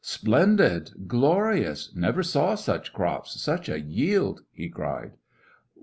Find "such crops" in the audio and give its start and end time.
2.55-3.39